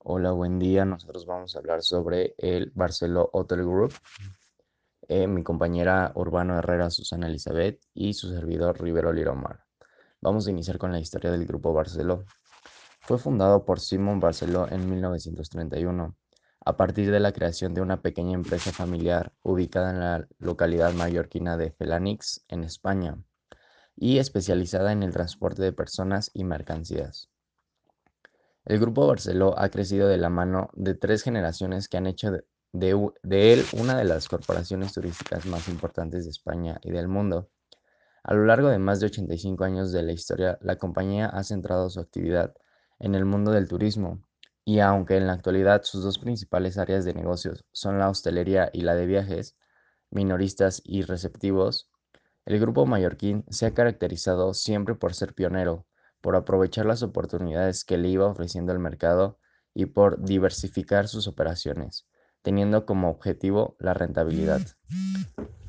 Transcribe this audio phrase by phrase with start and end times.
[0.00, 0.84] Hola, buen día.
[0.84, 3.94] Nosotros vamos a hablar sobre el Barceló Hotel Group.
[5.06, 9.60] Eh, mi compañera Urbano Herrera, Susana Elizabeth y su servidor Rivero Liromar.
[10.20, 12.24] Vamos a iniciar con la historia del Grupo Barceló.
[13.02, 16.16] Fue fundado por Simón Barceló en 1931,
[16.68, 21.56] a partir de la creación de una pequeña empresa familiar ubicada en la localidad mallorquina
[21.56, 23.16] de Felanix, en España,
[23.96, 27.30] y especializada en el transporte de personas y mercancías.
[28.66, 32.32] El Grupo Barceló ha crecido de la mano de tres generaciones que han hecho
[32.72, 32.90] de,
[33.30, 37.48] él una de las corporaciones turísticas más importantes de España y del mundo.
[38.22, 41.88] A lo largo de más de 85 años de la historia, la compañía ha centrado
[41.88, 42.52] su actividad
[42.98, 44.27] en el mundo del turismo,
[44.68, 48.82] y aunque en la actualidad sus dos principales áreas de negocios son la hostelería y
[48.82, 49.56] la de viajes,
[50.10, 51.90] minoristas y receptivos,
[52.44, 55.86] el grupo mallorquín se ha caracterizado siempre por ser pionero,
[56.20, 59.38] por aprovechar las oportunidades que le iba ofreciendo el mercado
[59.72, 62.06] y por diversificar sus operaciones,
[62.42, 64.60] teniendo como objetivo la rentabilidad.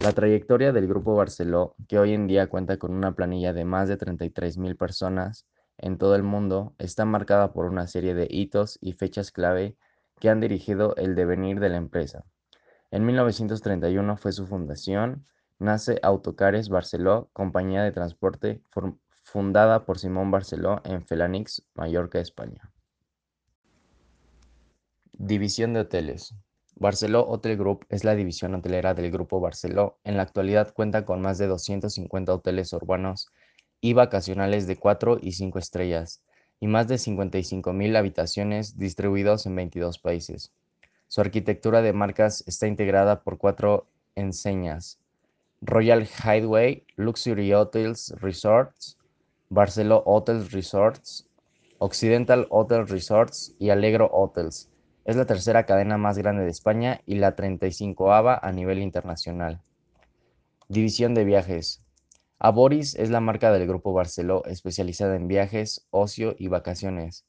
[0.01, 3.87] La trayectoria del Grupo Barceló, que hoy en día cuenta con una planilla de más
[3.87, 5.45] de 33 mil personas
[5.81, 9.75] en todo el mundo, está marcada por una serie de hitos y fechas clave
[10.19, 12.25] que han dirigido el devenir de la empresa.
[12.91, 15.25] En 1931 fue su fundación,
[15.57, 18.61] nace Autocares Barceló, compañía de transporte
[19.23, 22.71] fundada por Simón Barceló en Felanix, Mallorca, España.
[25.13, 26.33] División de hoteles.
[26.75, 29.99] Barceló Hotel Group es la división hotelera del Grupo Barceló.
[30.03, 33.27] En la actualidad cuenta con más de 250 hoteles urbanos
[33.81, 36.21] y vacacionales de 4 y 5 estrellas
[36.59, 40.51] y más de 55.000 habitaciones distribuidos en 22 países.
[41.07, 44.99] Su arquitectura de marcas está integrada por cuatro enseñas.
[45.61, 48.97] Royal Hideaway, Luxury Hotels Resorts,
[49.49, 51.27] Barceló Hotels Resorts,
[51.79, 54.69] Occidental Hotel Resorts y Alegro Hotels.
[55.05, 59.61] Es la tercera cadena más grande de España y la 35ava a nivel internacional.
[60.67, 61.81] División de viajes.
[62.41, 67.27] Aboris es la marca del Grupo Barceló especializada en viajes, ocio y vacaciones.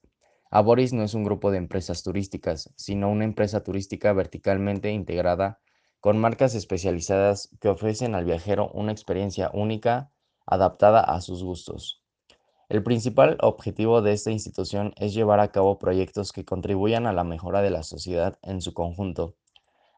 [0.53, 5.59] Aboris no es un grupo de empresas turísticas, sino una empresa turística verticalmente integrada
[5.99, 10.13] con marcas especializadas que ofrecen al viajero una experiencia única
[10.47, 12.05] adaptada a sus gustos.
[12.69, 17.25] El principal objetivo de esta institución es llevar a cabo proyectos que contribuyan a la
[17.25, 19.35] mejora de la sociedad en su conjunto,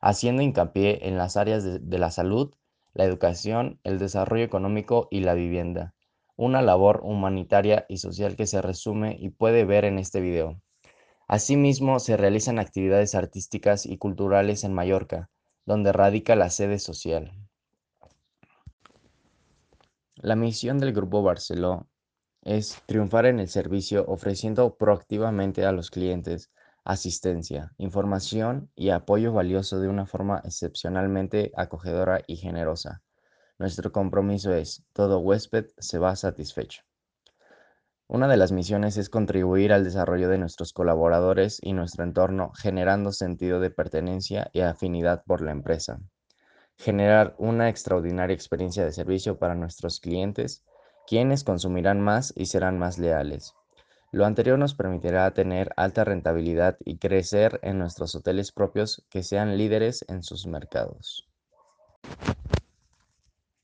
[0.01, 2.55] haciendo hincapié en las áreas de, la salud,
[2.95, 5.95] la educación, el desarrollo económico y la vivienda,
[6.37, 10.61] una labor humanitaria y social que se resume y puede ver en este video.
[11.29, 15.31] Asimismo, se realizan actividades artísticas y culturales en Mallorca,
[15.65, 17.33] donde radica la sede social.
[20.17, 21.89] La misión del Grupo Barceló
[22.43, 26.51] es triunfar en el servicio ofreciendo proactivamente a los clientes
[26.85, 33.03] asistencia, información y apoyo valioso de una forma excepcionalmente acogedora y generosa.
[33.59, 36.83] Nuestro compromiso es, todo huésped se va satisfecho.
[38.09, 43.13] Una de las misiones es contribuir al desarrollo de nuestros colaboradores y nuestro entorno generando
[43.13, 46.01] sentido de pertenencia y afinidad por la empresa.
[46.77, 50.65] Generar una extraordinaria experiencia de servicio para nuestros clientes
[51.07, 53.55] quienes consumirán más y serán más leales.
[54.13, 59.57] Lo anterior nos permitirá tener alta rentabilidad y crecer en nuestros hoteles propios que sean
[59.57, 61.27] líderes en sus mercados.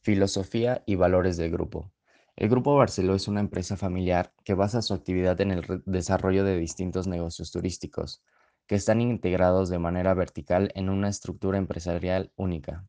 [0.00, 1.92] Filosofía y valores del grupo.
[2.34, 6.56] El Grupo Barceló es una empresa familiar que basa su actividad en el desarrollo de
[6.56, 8.22] distintos negocios turísticos,
[8.66, 12.86] que están integrados de manera vertical en una estructura empresarial única.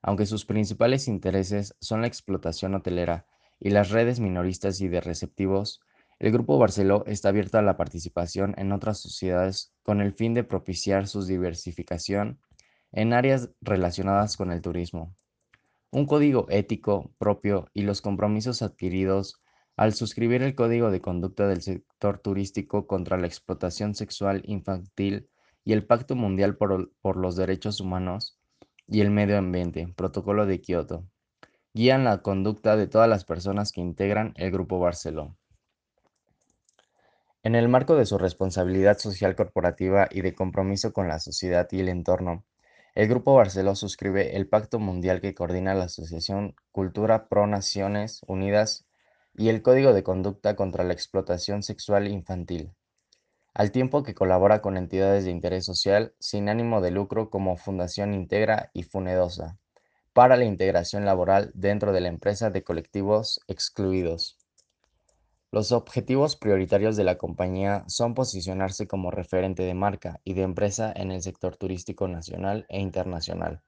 [0.00, 3.26] Aunque sus principales intereses son la explotación hotelera,
[3.58, 5.80] y las redes minoristas y de receptivos,
[6.24, 10.42] el Grupo Barceló está abierto a la participación en otras sociedades con el fin de
[10.42, 12.40] propiciar su diversificación
[12.92, 15.14] en áreas relacionadas con el turismo.
[15.90, 19.42] Un código ético propio y los compromisos adquiridos
[19.76, 25.28] al suscribir el Código de Conducta del Sector Turístico contra la Explotación Sexual Infantil
[25.62, 28.38] y el Pacto Mundial por, los Derechos Humanos
[28.86, 31.04] y el Medio Ambiente, Protocolo de Kioto,
[31.74, 35.36] guían la conducta de todas las personas que integran el Grupo Barceló.
[37.44, 41.80] En el marco de su responsabilidad social corporativa y de compromiso con la sociedad y
[41.80, 42.42] el entorno,
[42.94, 48.86] el Grupo Barceló suscribe el Pacto Mundial que coordina la Asociación Cultura Pro Naciones Unidas
[49.34, 52.72] y el Código de Conducta contra la Explotación Sexual Infantil,
[53.52, 58.14] al tiempo que colabora con entidades de interés social sin ánimo de lucro como Fundación
[58.14, 59.58] Integra y Funedosa
[60.14, 64.38] para la integración laboral dentro de la empresa de colectivos excluidos.
[65.54, 70.92] Los objetivos prioritarios de la compañía son posicionarse como referente de marca y de empresa
[70.96, 73.62] en el sector turístico nacional e internacional,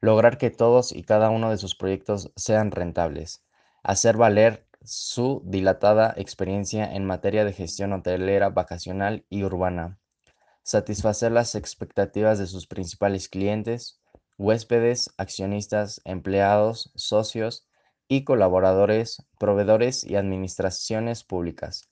[0.00, 3.44] lograr que todos y cada uno de sus proyectos sean rentables,
[3.82, 9.98] hacer valer su dilatada experiencia en materia de gestión hotelera, vacacional y urbana,
[10.62, 14.00] satisfacer las expectativas de sus principales clientes,
[14.38, 17.66] huéspedes, accionistas, empleados, socios
[18.14, 21.88] y colaboradores, proveedores y administraciones públicas.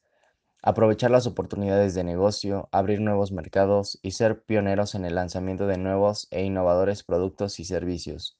[0.62, 5.78] Aprovechar las oportunidades de negocio, abrir nuevos mercados y ser pioneros en el lanzamiento de
[5.78, 8.38] nuevos e innovadores productos y servicios.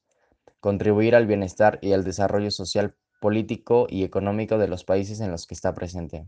[0.59, 5.47] Contribuir al bienestar y al desarrollo social, político y económico de los países en los
[5.47, 6.27] que está presente.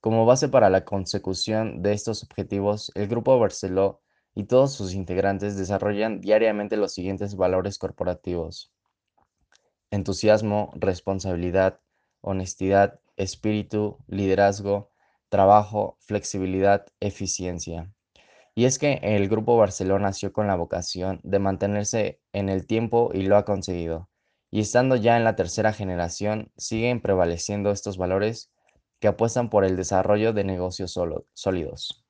[0.00, 4.00] Como base para la consecución de estos objetivos, el Grupo Barceló
[4.34, 8.71] y todos sus integrantes desarrollan diariamente los siguientes valores corporativos
[9.92, 11.78] entusiasmo, responsabilidad,
[12.22, 14.90] honestidad, espíritu, liderazgo,
[15.28, 17.92] trabajo, flexibilidad, eficiencia.
[18.54, 23.10] Y es que el Grupo Barcelona nació con la vocación de mantenerse en el tiempo
[23.14, 24.10] y lo ha conseguido.
[24.50, 28.50] Y estando ya en la tercera generación, siguen prevaleciendo estos valores
[28.98, 30.98] que apuestan por el desarrollo de negocios
[31.34, 32.04] sólidos.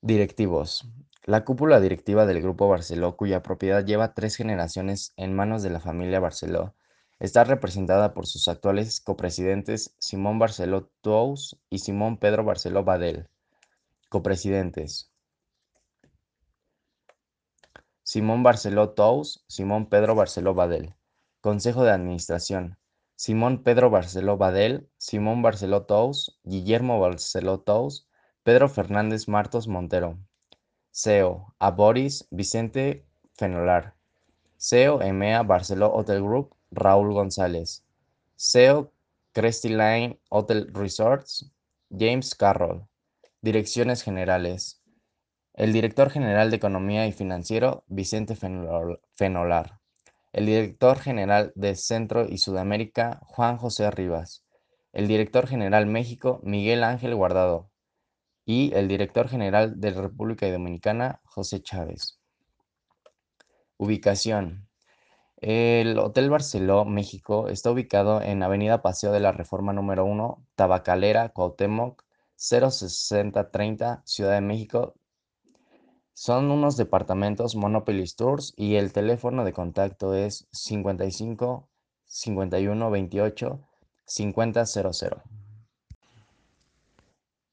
[0.00, 0.88] Directivos.
[1.26, 5.80] La cúpula directiva del Grupo Barceló, cuya propiedad lleva tres generaciones en manos de la
[5.80, 6.74] familia Barceló,
[7.18, 13.30] está representada por sus actuales copresidentes Simón Barceló Tous y Simón Pedro Barceló Badel.
[14.10, 15.10] Copresidentes.
[18.02, 20.94] Simón Barceló Tous, Simón Pedro Barceló Badel.
[21.40, 22.76] Consejo de Administración.
[23.16, 28.06] Simón Pedro Barceló Badel, Simón Barceló Tous, Guillermo Barceló Tous,
[28.42, 30.18] Pedro Fernández Martos Montero.
[30.96, 33.96] CEO, a Boris Vicente Fenolar.
[34.56, 37.84] CEO EMEA Barceló Hotel Group, Raúl González.
[38.36, 38.92] CEO
[39.32, 41.50] Cresty Line Hotel Resorts,
[41.90, 42.86] James Carroll.
[43.40, 44.82] Direcciones generales.
[45.54, 49.80] El director general de Economía y Financiero, Vicente Fenolar.
[50.32, 54.44] El director general de Centro y Sudamérica, Juan José Rivas.
[54.92, 57.68] El director general México, Miguel Ángel Guardado
[58.44, 62.18] y el director general de República Dominicana, José Chávez.
[63.76, 64.68] Ubicación.
[65.36, 71.30] El Hotel Barceló, México, está ubicado en Avenida Paseo de la Reforma número 1, Tabacalera,
[71.30, 72.02] Cuauhtémoc,
[72.36, 74.94] 06030, Ciudad de México.
[76.12, 81.68] Son unos departamentos Monopoly Tours y el teléfono de contacto es 55
[82.06, 83.60] 51 28
[84.06, 85.43] 5000.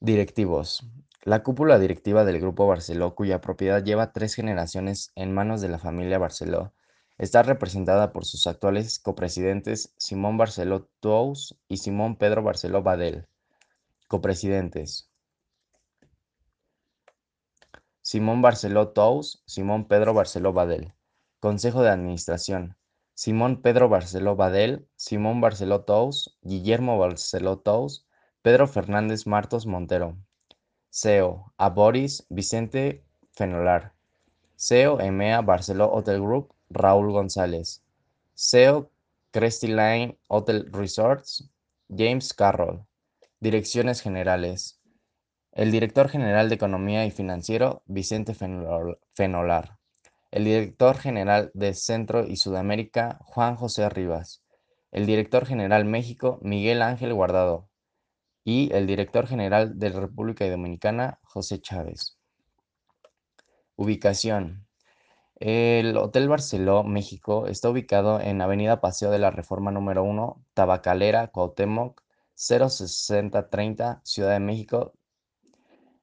[0.04, 0.84] Directivos.
[1.22, 5.78] La cúpula directiva del Grupo Barceló, cuya propiedad lleva tres generaciones en manos de la
[5.78, 6.74] familia Barceló,
[7.20, 13.28] está representada por sus actuales copresidentes Simón Barceló Tous y Simón Pedro Barceló Badel.
[14.08, 15.12] Copresidentes.
[18.02, 20.96] Simón Barceló Tous, Simón Pedro Barceló Badel.
[21.40, 22.76] Consejo de Administración.
[23.14, 28.08] Simón Pedro Barceló Badel, Simón Barceló Tous, Guillermo Barceló Tous,
[28.44, 30.18] Pedro Fernández Martos Montero.
[30.90, 33.04] CEO, a Boris Vicente
[33.34, 33.94] Fenolar.
[34.56, 37.84] CEO, EMEA Barceló Hotel Group, Raúl González.
[38.34, 38.90] CEO,
[39.30, 41.52] Cresty Line Hotel Resorts,
[41.96, 42.84] James Carroll.
[43.40, 44.82] Direcciones generales.
[45.52, 49.78] El director general de Economía y Financiero, Vicente Fenolar.
[50.32, 54.42] El director general de Centro y Sudamérica, Juan José Rivas.
[54.92, 57.70] El director general México, Miguel Ángel Guardado
[58.44, 62.18] y el director general de República Dominicana, José Chávez.
[63.76, 64.68] Ubicación.
[65.36, 71.28] El Hotel Barceló, México, está ubicado en Avenida Paseo de la Reforma número 1, Tabacalera,
[71.28, 72.02] Cuauhtémoc,
[72.36, 74.94] 06030, Ciudad de México.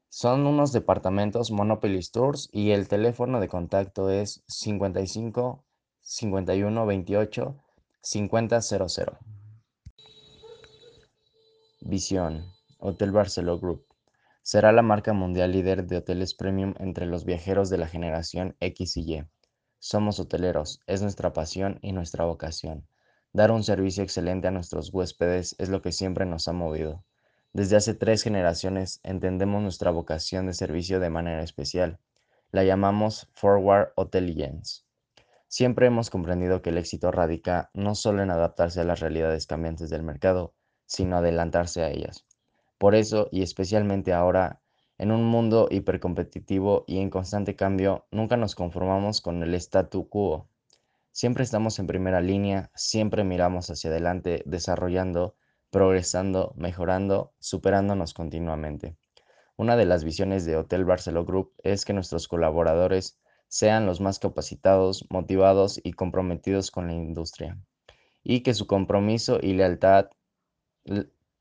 [0.09, 5.65] Son unos departamentos Monopoly Tours y el teléfono de contacto es 55
[6.01, 7.57] 51 28
[8.03, 9.38] 5000.
[11.81, 12.53] Visión.
[12.79, 13.87] Hotel Barceló Group.
[14.43, 18.97] Será la marca mundial líder de hoteles premium entre los viajeros de la generación X
[18.97, 19.25] y Y.
[19.79, 22.89] Somos hoteleros, es nuestra pasión y nuestra vocación.
[23.33, 27.05] Dar un servicio excelente a nuestros huéspedes es lo que siempre nos ha movido.
[27.53, 32.01] Desde hace tres generaciones entendemos nuestra vocación de servicio de manera especial.
[32.51, 34.83] La llamamos Forward Hotelligence.
[35.47, 39.91] Siempre hemos comprendido que el éxito radica no solo en adaptarse a las realidades cambiantes
[39.91, 40.55] del mercado,
[40.89, 42.27] sino adelantarse a ellas.
[42.79, 44.61] Por eso, y especialmente ahora,
[44.99, 50.49] En un mundo hipercompetitivo y en constante cambio, nunca nos conformamos con el statu quo.
[51.13, 55.37] Siempre estamos en primera línea, siempre miramos hacia adelante, desarrollando,
[55.71, 58.97] progresando, mejorando, superándonos continuamente.
[59.57, 63.19] Una de las visiones de Hotel Barceló Group es que nuestros colaboradores
[63.49, 67.59] sean los más capacitados, motivados y comprometidos con la industria,
[68.25, 70.11] y que su compromiso y lealtad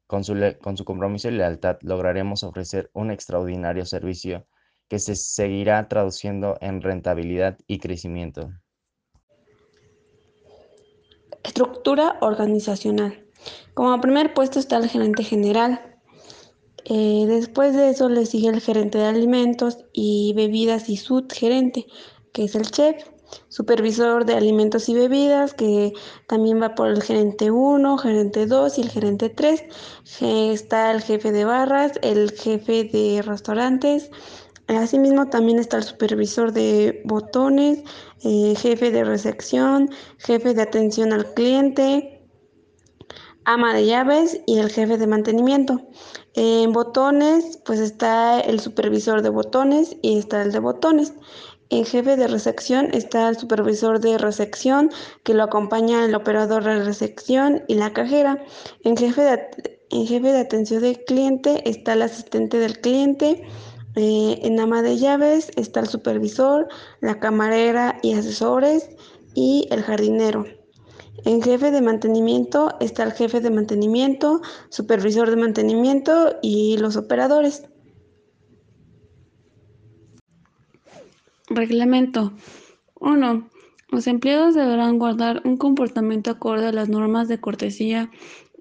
[0.08, 4.48] con su, compromiso y lealtad lograremos ofrecer un extraordinario servicio
[4.88, 8.51] que se seguirá traduciendo en rentabilidad y crecimiento.
[11.44, 13.25] Estructura organizacional.
[13.74, 16.00] Como primer puesto está el gerente general.
[16.86, 21.86] Eh, después de eso le sigue el gerente de alimentos y bebidas y subgerente,
[22.32, 23.04] que es el chef
[23.50, 25.93] supervisor de alimentos y bebidas, que
[26.27, 29.63] también va por el gerente 1, gerente 2 y el gerente 3.
[30.22, 34.12] Está el jefe de barras, el jefe de restaurantes.
[34.67, 37.84] Asimismo también está el supervisor de botones,
[38.24, 42.17] eh, jefe de recepción, jefe de atención al cliente,
[43.46, 45.79] ama de llaves y el jefe de mantenimiento.
[46.34, 51.13] En botones, pues está el supervisor de botones y está el de botones.
[51.70, 54.90] En jefe de recepción está el supervisor de recepción,
[55.24, 58.44] que lo acompaña el operador de recepción y la cajera.
[58.84, 63.44] En jefe de, en jefe de atención del cliente está el asistente del cliente.
[63.96, 66.68] Eh, en ama de llaves está el supervisor,
[67.02, 68.90] la camarera y asesores
[69.34, 70.46] y el jardinero.
[71.26, 77.64] En jefe de mantenimiento está el jefe de mantenimiento, supervisor de mantenimiento y los operadores.
[81.50, 82.34] Reglamento
[83.00, 83.50] 1.
[83.89, 88.12] Los empleados deberán guardar un comportamiento acorde a las normas de cortesía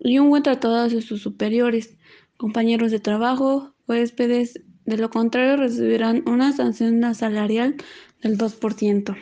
[0.00, 1.98] y un buen tratado hacia sus superiores,
[2.36, 4.60] compañeros de trabajo, huéspedes.
[4.84, 7.74] De lo contrario, recibirán una sanción salarial
[8.22, 9.16] del 2%.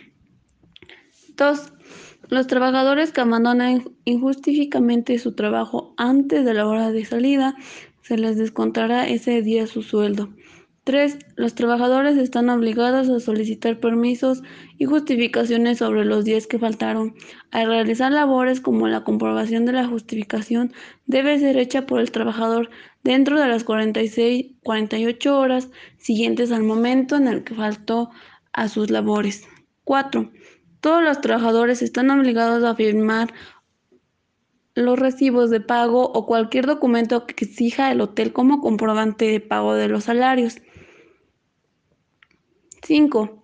[1.37, 1.73] 2.
[2.29, 7.57] Los trabajadores que abandonan injustificadamente su trabajo antes de la hora de salida,
[8.03, 10.29] se les descontará ese día su sueldo.
[10.85, 11.19] 3.
[11.37, 14.43] Los trabajadores están obligados a solicitar permisos
[14.77, 17.15] y justificaciones sobre los días que faltaron.
[17.51, 20.75] Al realizar labores como la comprobación de la justificación
[21.07, 22.69] debe ser hecha por el trabajador
[23.03, 28.11] dentro de las 46, 48 horas siguientes al momento en el que faltó
[28.53, 29.47] a sus labores.
[29.85, 30.31] 4.
[30.81, 33.33] Todos los trabajadores están obligados a firmar
[34.75, 39.75] los recibos de pago o cualquier documento que exija el hotel como comprobante de pago
[39.75, 40.59] de los salarios.
[42.85, 43.43] 5.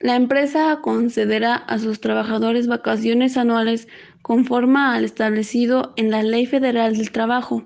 [0.00, 3.86] La empresa concederá a sus trabajadores vacaciones anuales
[4.22, 7.64] conforme al establecido en la Ley Federal del Trabajo,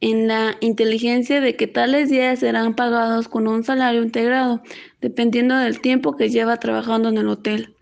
[0.00, 4.62] en la inteligencia de que tales días serán pagados con un salario integrado,
[5.00, 7.74] dependiendo del tiempo que lleva trabajando en el hotel.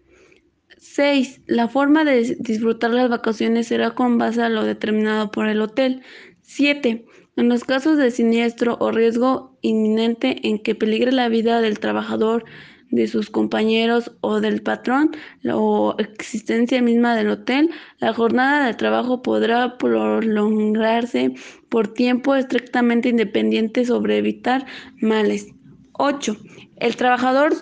[0.78, 1.42] 6.
[1.46, 6.02] La forma de disfrutar las vacaciones será con base a lo determinado por el hotel.
[6.42, 7.04] 7.
[7.38, 12.44] En los casos de siniestro o riesgo inminente en que peligre la vida del trabajador,
[12.90, 15.12] de sus compañeros o del patrón
[15.48, 21.32] o existencia misma del hotel, la jornada de trabajo podrá prolongarse
[21.68, 24.66] por tiempo estrictamente independiente sobre evitar
[25.00, 25.46] males.
[25.92, 26.36] 8.
[26.78, 27.52] El trabajador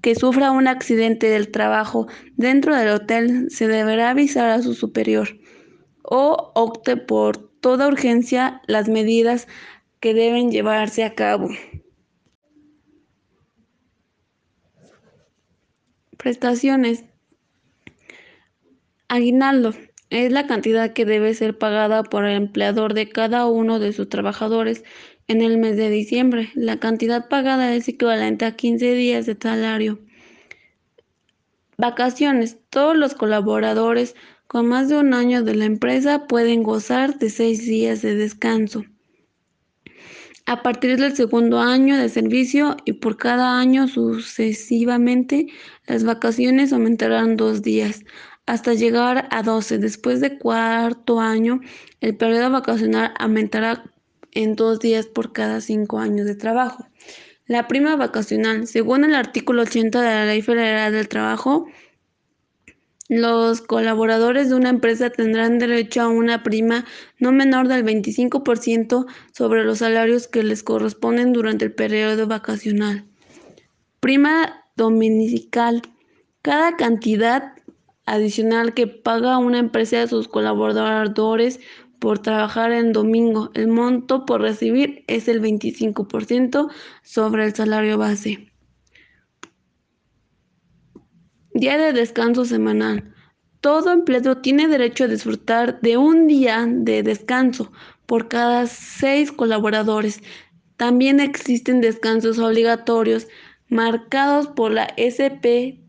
[0.00, 2.06] que sufra un accidente del trabajo
[2.38, 5.28] dentro del hotel se deberá avisar a su superior
[6.02, 9.46] o opte por toda urgencia las medidas
[10.00, 11.50] que deben llevarse a cabo.
[16.16, 17.04] Prestaciones.
[19.08, 19.74] Aguinaldo
[20.08, 24.08] es la cantidad que debe ser pagada por el empleador de cada uno de sus
[24.08, 24.82] trabajadores
[25.26, 26.50] en el mes de diciembre.
[26.54, 29.98] La cantidad pagada es equivalente a 15 días de salario.
[31.76, 32.56] Vacaciones.
[32.70, 34.16] Todos los colaboradores
[34.48, 38.84] con más de un año de la empresa pueden gozar de seis días de descanso.
[40.46, 45.48] A partir del segundo año de servicio y por cada año sucesivamente,
[45.86, 48.02] las vacaciones aumentarán dos días
[48.46, 49.76] hasta llegar a 12.
[49.76, 51.60] Después de cuarto año,
[52.00, 53.84] el periodo vacacional aumentará
[54.32, 56.86] en dos días por cada cinco años de trabajo.
[57.46, 61.66] La prima vacacional, según el artículo 80 de la Ley Federal del Trabajo,
[63.08, 66.84] los colaboradores de una empresa tendrán derecho a una prima
[67.18, 73.04] no menor del 25% sobre los salarios que les corresponden durante el periodo vacacional.
[74.00, 75.82] Prima dominical.
[76.42, 77.54] Cada cantidad
[78.06, 81.60] adicional que paga una empresa a sus colaboradores
[81.98, 83.50] por trabajar en domingo.
[83.54, 86.70] El monto por recibir es el 25%
[87.02, 88.47] sobre el salario base.
[91.58, 93.12] Día de descanso semanal.
[93.60, 97.72] Todo empleado tiene derecho a disfrutar de un día de descanso
[98.06, 100.20] por cada seis colaboradores.
[100.76, 103.26] También existen descansos obligatorios
[103.66, 105.80] marcados por la SPTS.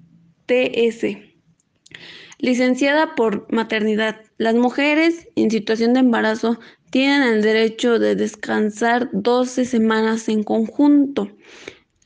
[2.39, 4.21] Licenciada por maternidad.
[4.39, 6.59] Las mujeres en situación de embarazo
[6.89, 11.29] tienen el derecho de descansar 12 semanas en conjunto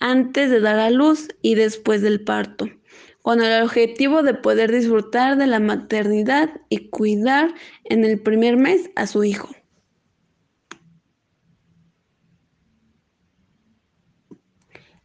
[0.01, 2.67] antes de dar a luz y después del parto
[3.23, 7.53] con el objetivo de poder disfrutar de la maternidad y cuidar
[7.85, 9.49] en el primer mes a su hijo.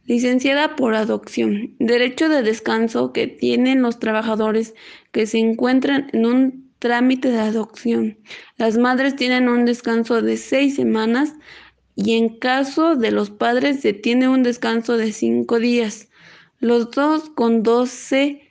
[0.03, 1.75] Licenciada por adopción.
[1.79, 4.73] Derecho de descanso que tienen los trabajadores
[5.11, 8.17] que se encuentran en un trámite de adopción.
[8.57, 11.35] Las madres tienen un descanso de seis semanas
[11.95, 16.08] y en caso de los padres se tiene un descanso de cinco días
[16.59, 18.49] los dos con 12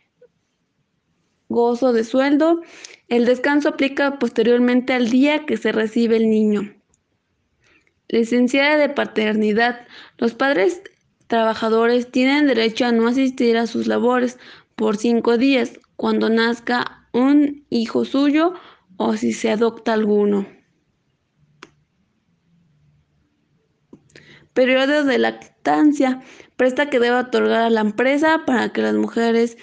[1.48, 2.60] gozo de sueldo.
[3.08, 6.74] El descanso aplica posteriormente al día que se recibe el niño.
[8.08, 9.86] Licenciada de paternidad.
[10.16, 10.82] Los padres
[11.26, 14.38] trabajadores tienen derecho a no asistir a sus labores
[14.76, 18.54] por cinco días cuando nazca un hijo suyo
[18.96, 20.57] o si se adopta alguno.
[24.58, 26.20] Periodo de lactancia
[26.56, 29.56] presta que debe otorgar a la empresa para que las mujeres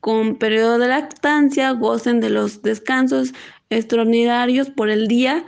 [0.00, 3.32] con periodo de lactancia gocen de los descansos
[3.68, 5.44] extraordinarios por el día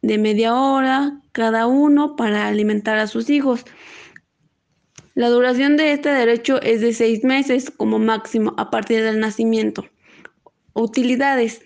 [0.00, 3.66] de media hora cada uno para alimentar a sus hijos.
[5.14, 9.84] La duración de este derecho es de seis meses como máximo a partir del nacimiento.
[10.72, 11.60] Utilidades.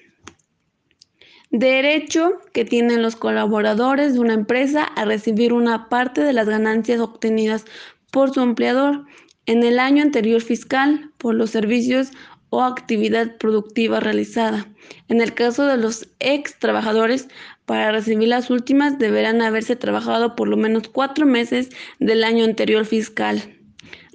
[1.52, 6.98] Derecho que tienen los colaboradores de una empresa a recibir una parte de las ganancias
[6.98, 7.66] obtenidas
[8.10, 9.04] por su empleador
[9.44, 12.08] en el año anterior fiscal por los servicios
[12.48, 14.66] o actividad productiva realizada.
[15.08, 17.28] En el caso de los ex trabajadores,
[17.66, 22.86] para recibir las últimas deberán haberse trabajado por lo menos cuatro meses del año anterior
[22.86, 23.42] fiscal.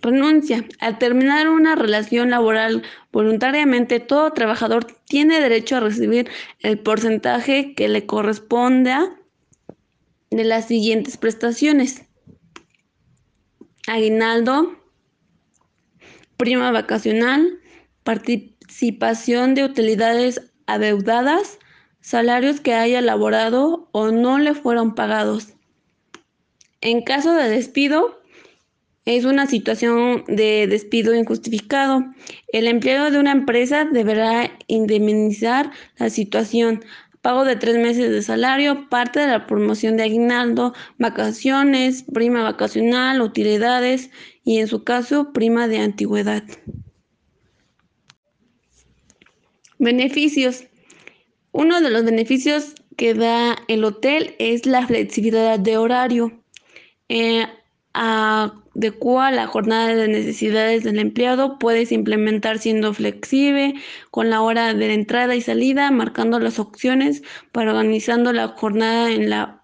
[0.02, 0.66] Renuncia.
[0.80, 6.30] Al terminar una relación laboral voluntariamente, todo trabajador tiene derecho a recibir
[6.60, 9.16] el porcentaje que le corresponda
[10.30, 12.08] de las siguientes prestaciones
[13.88, 14.76] aguinaldo,
[16.36, 17.60] prima vacacional,
[18.04, 21.58] participación de utilidades adeudadas,
[22.02, 25.54] salarios que haya elaborado o no le fueron pagados.
[26.82, 28.22] En caso de despido,
[29.08, 32.04] es una situación de despido injustificado.
[32.52, 36.84] El empleado de una empresa deberá indemnizar la situación
[37.22, 43.22] pago de tres meses de salario, parte de la promoción de aguinaldo, vacaciones, prima vacacional,
[43.22, 44.12] utilidades
[44.44, 46.44] y en su caso prima de antigüedad.
[49.80, 50.66] Beneficios.
[51.54, 56.44] Uno de los beneficios que da el hotel es la flexibilidad de horario.
[57.08, 57.48] Eh,
[57.98, 63.74] adecua la jornada de necesidades del empleado, puedes implementar siendo flexible
[64.12, 69.32] con la hora de entrada y salida, marcando las opciones para organizando la jornada en
[69.32, 69.64] la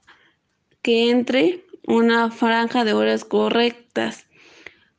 [0.82, 4.26] que entre una franja de horas correctas.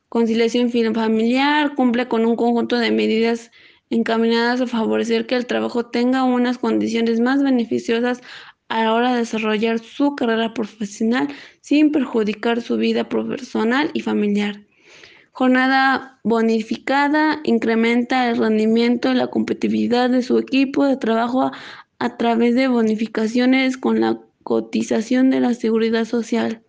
[0.07, 3.51] Conciliación familiar cumple con un conjunto de medidas
[3.89, 8.21] encaminadas a favorecer que el trabajo tenga unas condiciones más beneficiosas
[8.69, 11.27] a la hora de desarrollar su carrera profesional
[11.61, 14.61] sin perjudicar su vida personal y familiar.
[15.31, 21.51] Jornada bonificada incrementa el rendimiento y la competitividad de su equipo de trabajo a,
[21.99, 26.61] a través de bonificaciones con la cotización de la seguridad social.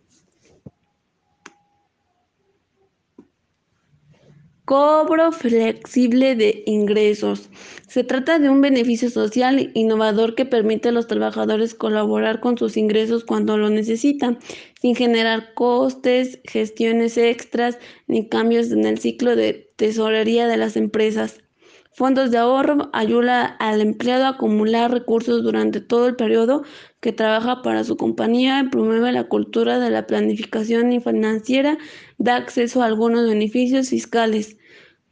[4.66, 7.50] Cobro flexible de ingresos.
[7.86, 12.76] Se trata de un beneficio social innovador que permite a los trabajadores colaborar con sus
[12.76, 14.40] ingresos cuando lo necesitan,
[14.80, 21.44] sin generar costes, gestiones extras ni cambios en el ciclo de tesorería de las empresas.
[21.92, 26.64] Fondos de ahorro ayuda al empleado a acumular recursos durante todo el periodo
[27.06, 31.78] que trabaja para su compañía promueve la cultura de la planificación financiera,
[32.18, 34.56] da acceso a algunos beneficios fiscales,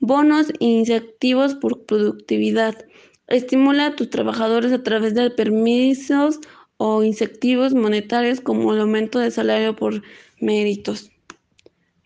[0.00, 2.84] bonos e incentivos por productividad.
[3.28, 6.40] Estimula a tus trabajadores a través de permisos
[6.78, 10.02] o incentivos monetarios como el aumento de salario por
[10.40, 11.12] méritos.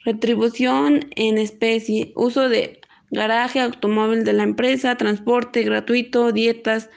[0.05, 6.91] Retribución en especie, uso de garaje, automóvil de la empresa, transporte gratuito, dietas,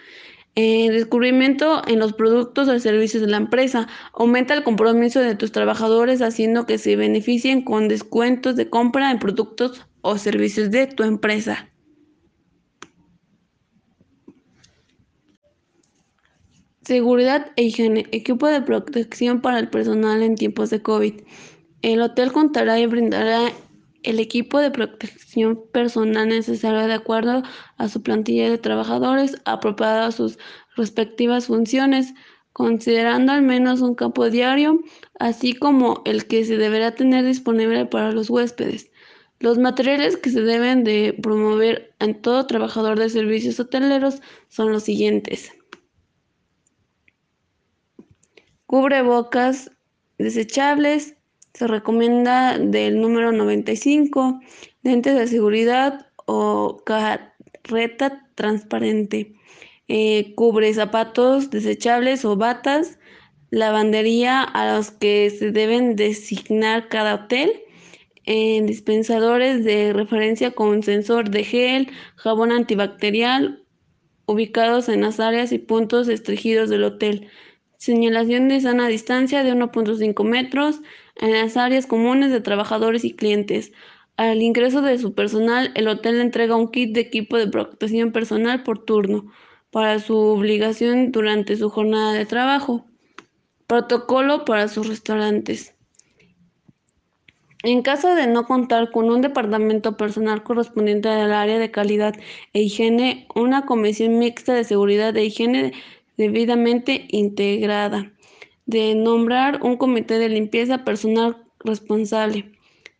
[0.55, 3.87] Eh, descubrimiento en los productos o servicios de la empresa.
[4.13, 9.19] Aumenta el compromiso de tus trabajadores haciendo que se beneficien con descuentos de compra en
[9.19, 11.69] productos o servicios de tu empresa.
[16.83, 18.07] Seguridad e higiene.
[18.11, 21.21] Equipo de protección para el personal en tiempos de COVID.
[21.81, 23.53] El hotel contará y brindará
[24.03, 27.43] el equipo de protección personal necesario de acuerdo
[27.77, 30.37] a su plantilla de trabajadores, apropiado a sus
[30.75, 32.13] respectivas funciones,
[32.53, 34.79] considerando al menos un campo diario,
[35.19, 38.91] así como el que se deberá tener disponible para los huéspedes.
[39.39, 44.83] Los materiales que se deben de promover en todo trabajador de servicios hoteleros son los
[44.83, 45.51] siguientes.
[48.67, 49.71] Cubrebocas
[50.19, 51.15] desechables,
[51.53, 54.39] se recomienda del número 95,
[54.83, 59.35] lentes de seguridad o carreta transparente.
[59.87, 62.97] Eh, cubre zapatos desechables o batas,
[63.49, 67.61] lavandería a los que se deben designar cada hotel,
[68.25, 73.65] eh, dispensadores de referencia con sensor de gel, jabón antibacterial,
[74.25, 77.27] ubicados en las áreas y puntos restringidos del hotel.
[77.77, 80.81] Señalación de sana distancia de 1.5 metros,
[81.15, 83.71] en las áreas comunes de trabajadores y clientes.
[84.17, 88.63] Al ingreso de su personal, el hotel entrega un kit de equipo de protección personal
[88.63, 89.31] por turno
[89.71, 92.85] para su obligación durante su jornada de trabajo.
[93.67, 95.73] Protocolo para sus restaurantes.
[97.63, 102.15] En caso de no contar con un departamento personal correspondiente al área de calidad
[102.53, 105.73] e higiene, una comisión mixta de seguridad e higiene
[106.17, 108.11] debidamente integrada
[108.71, 112.49] de nombrar un comité de limpieza personal responsable.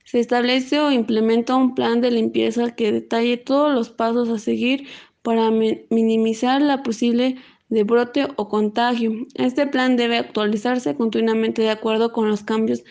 [0.04, 4.88] Se establece o implementa un plan de limpieza que detalle todos los pasos a seguir
[5.22, 7.38] para minimizar la posible
[7.70, 9.14] de brote o contagio.
[9.36, 12.84] Este plan debe actualizarse continuamente de acuerdo con los cambios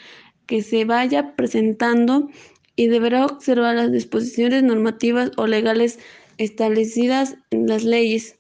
[0.47, 2.31] que se vaya presentando
[2.77, 5.99] y deberá observar las disposiciones normativas o legales
[6.39, 8.39] establecidas en las leyes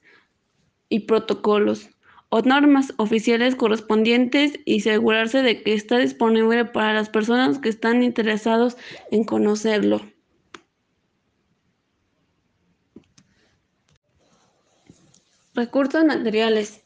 [0.88, 1.89] y protocolos
[2.30, 8.02] o normas oficiales correspondientes y asegurarse de que está disponible para las personas que están
[8.02, 8.76] interesados
[9.10, 10.00] en conocerlo.
[15.54, 16.80] Recursos materiales.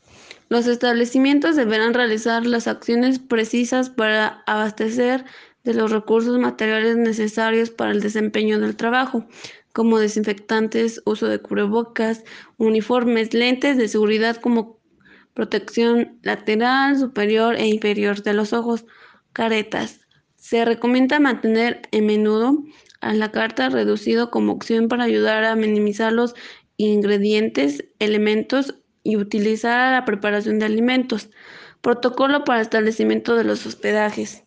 [0.49, 5.25] Los establecimientos deberán realizar las acciones precisas para abastecer
[5.65, 9.27] de los recursos materiales necesarios para el desempeño del trabajo,
[9.73, 12.25] como desinfectantes, uso de cubrebocas,
[12.59, 14.74] uniformes, lentes de seguridad como
[15.35, 18.87] protección lateral, superior e inferior de los ojos,
[19.33, 20.01] caretas.
[20.37, 22.63] Se recomienda mantener en menudo
[23.01, 26.35] a la carta reducido como opción para ayudar a minimizar los
[26.77, 31.31] ingredientes, elementos y utilizar la preparación de alimentos.
[31.83, 34.45] Protocolo para establecimiento de los hospedajes.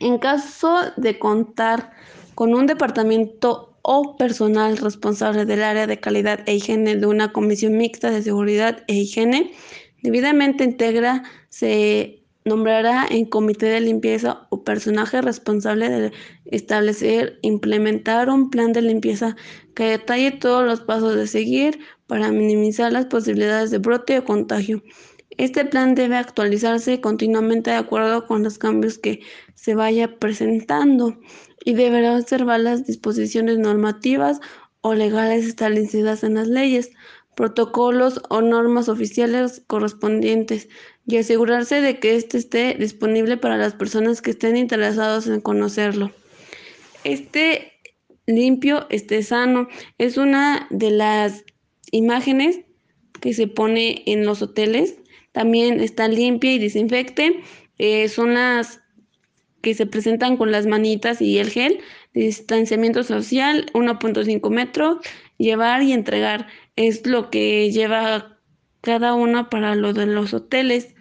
[0.00, 1.90] En caso de contar
[2.34, 7.76] con un departamento o personal responsable del área de calidad e higiene de una comisión
[7.76, 9.52] mixta de seguridad e higiene
[10.02, 16.12] debidamente integra se nombrará en comité de limpieza o personaje responsable de
[16.46, 19.36] establecer, implementar un plan de limpieza
[19.74, 24.82] que detalle todos los pasos de seguir para minimizar las posibilidades de brote o contagio.
[25.38, 29.20] Este plan debe actualizarse continuamente de acuerdo con los cambios que
[29.54, 31.18] se vaya presentando
[31.64, 34.40] y deberá observar las disposiciones normativas
[34.80, 36.90] o legales establecidas en las leyes,
[37.36, 40.68] protocolos o normas oficiales correspondientes
[41.06, 46.10] y asegurarse de que éste esté disponible para las personas que estén interesados en conocerlo.
[47.04, 47.72] Este
[48.26, 51.44] limpio, este sano, es una de las
[51.92, 52.60] imágenes
[53.20, 54.96] que se pone en los hoteles.
[55.38, 57.44] También está limpia y desinfecte.
[57.78, 58.80] Eh, son las
[59.60, 61.78] que se presentan con las manitas y el gel,
[62.12, 64.98] distanciamiento social 1.5 metros,
[65.36, 68.36] llevar y entregar es lo que lleva
[68.80, 70.96] cada uno para lo de los hoteles.